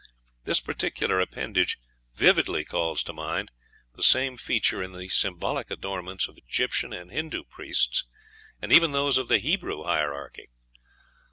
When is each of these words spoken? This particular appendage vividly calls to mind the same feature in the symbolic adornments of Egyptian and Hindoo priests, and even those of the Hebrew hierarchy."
This 0.45 0.59
particular 0.59 1.19
appendage 1.19 1.77
vividly 2.15 2.65
calls 2.65 3.03
to 3.03 3.13
mind 3.13 3.51
the 3.93 4.01
same 4.01 4.35
feature 4.35 4.81
in 4.81 4.93
the 4.93 5.07
symbolic 5.09 5.69
adornments 5.69 6.27
of 6.27 6.39
Egyptian 6.39 6.91
and 6.91 7.11
Hindoo 7.11 7.43
priests, 7.43 8.05
and 8.59 8.73
even 8.73 8.93
those 8.93 9.19
of 9.19 9.27
the 9.27 9.37
Hebrew 9.37 9.83
hierarchy." 9.83 10.49